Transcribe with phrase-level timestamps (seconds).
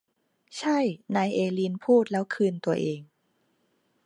[0.57, 0.77] ใช่
[1.15, 2.99] นายเอลีนพูดแล้วคืนตัวเอง